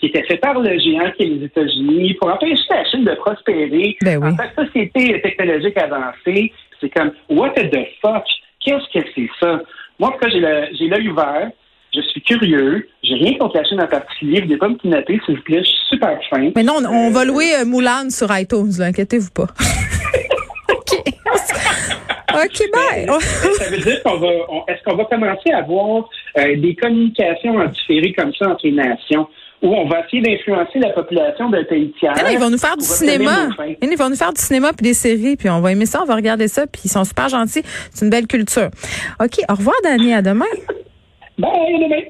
qui 0.01 0.07
étaient 0.07 0.25
faites 0.25 0.41
par 0.41 0.59
le 0.59 0.77
géant 0.77 1.13
qui 1.17 1.23
est 1.23 1.27
les 1.27 1.45
États-Unis 1.45 2.15
pour 2.15 2.33
empêcher 2.33 2.57
la 2.69 2.85
Chine 2.87 3.05
de 3.05 3.15
prospérer 3.15 3.97
ben 4.03 4.19
oui. 4.21 4.31
en 4.31 4.35
tant 4.35 4.43
que 4.49 4.67
société 4.67 5.21
technologique 5.23 5.77
avancée. 5.77 6.53
C'est 6.81 6.89
comme 6.89 7.13
what 7.29 7.51
the 7.51 7.87
fuck? 8.03 8.25
Qu'est-ce 8.61 8.99
que 8.99 9.07
c'est 9.15 9.29
ça? 9.41 9.61
Moi, 9.99 10.09
en 10.09 10.13
tout 10.13 10.19
cas, 10.19 10.29
j'ai 10.29 10.89
l'œil 10.89 11.09
ouvert. 11.09 11.51
Je 11.95 12.01
suis 12.03 12.23
curieux. 12.23 12.89
J'ai 13.03 13.15
rien 13.15 13.37
contre 13.39 13.57
la 13.57 13.65
chaîne 13.65 13.83
en 13.83 13.87
particulier. 13.87 14.57
Pas 14.57 14.69
me 14.69 14.77
kidnapper, 14.77 15.21
s'il 15.27 15.37
vous 15.37 15.43
plaît? 15.43 15.63
Je 15.63 15.69
suis 15.69 15.89
super 15.89 16.19
fin. 16.31 16.51
Mais 16.55 16.63
non, 16.63 16.77
on, 16.89 17.11
va 17.11 17.25
louer 17.25 17.55
euh, 17.57 17.65
Moulin 17.65 18.09
sur 18.11 18.29
iTunes, 18.37 18.81
inquiétez-vous 18.81 19.31
pas. 19.33 19.47
OK. 20.71 21.03
OK, 22.33 22.63
bye. 22.73 23.07
ça 23.59 23.71
veut 23.71 23.79
dire 23.79 24.03
qu'on 24.05 24.19
va. 24.19 24.29
Est-ce 24.69 24.83
qu'on 24.85 24.97
va 24.97 25.05
commencer 25.07 25.51
à 25.53 25.59
avoir 25.59 26.09
euh, 26.39 26.57
des 26.57 26.77
communications 26.77 27.57
en 27.57 27.67
différé 27.67 28.13
comme 28.13 28.33
ça 28.35 28.51
entre 28.51 28.65
les 28.65 28.73
nations? 28.73 29.27
Où 29.63 29.75
on 29.75 29.89
va 29.89 30.01
essayer 30.07 30.23
d'influencer 30.23 30.79
la 30.79 30.91
population 30.91 31.51
d'un 31.51 31.65
pays 31.65 31.93
tiers. 31.99 32.15
ils 32.31 32.39
vont 32.39 32.51
nous 32.51 32.59
faire 32.59 32.77
du 32.77 32.85
cinéma. 32.85 33.49
Ils 33.83 33.97
vont 33.97 34.09
nous 34.09 34.17
faire 34.17 34.33
du 34.33 34.41
cinéma 34.41 34.73
puis 34.73 34.85
des 34.85 34.95
séries, 34.95 35.37
puis 35.37 35.51
on 35.51 35.61
va 35.61 35.73
aimer 35.73 35.87
ça, 35.87 36.01
on 36.03 36.07
va 36.07 36.15
regarder 36.15 36.49
ça, 36.49 36.67
puis 36.67 36.83
ils 36.87 36.91
sont 36.91 37.05
super 37.05 37.29
gentils. 37.29 37.63
C'est 37.93 38.05
une 38.05 38.11
belle 38.11 38.27
culture. 38.27 38.71
OK, 39.21 39.39
au 39.49 39.55
revoir, 39.55 39.77
Dani. 39.85 40.15
À 40.15 40.23
demain. 40.23 40.47
Bye, 41.39 41.51
à 41.51 41.79
demain. 41.79 42.03